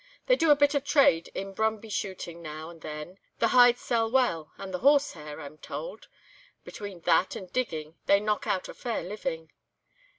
[0.25, 4.09] They do a bit of trade in brumbie shooting now and then, the hides sell
[4.09, 6.07] well and the horse hair—I'm told.
[6.63, 9.51] Between that and digging they knock out a fair living."